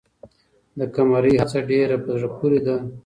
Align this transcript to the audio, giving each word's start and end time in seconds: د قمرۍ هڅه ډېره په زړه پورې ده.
د 0.79 0.81
قمرۍ 0.95 1.33
هڅه 1.41 1.59
ډېره 1.69 1.95
په 2.03 2.09
زړه 2.19 2.29
پورې 2.37 2.59
ده. 2.65 2.75